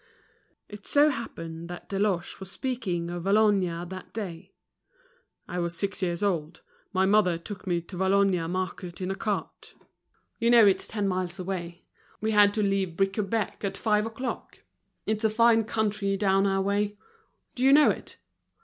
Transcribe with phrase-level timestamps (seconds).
[0.67, 4.51] It so happened that Deloche was speaking of Valognes that day.
[5.47, 9.75] "I was six years old; my mother took me to Valognes market in a cart.
[10.39, 11.83] You know it's ten miles away;
[12.19, 14.63] we had to leave Bricquebec at five o'clock.
[15.05, 16.97] It's a fine country down our way.
[17.53, 18.17] Do you know it?"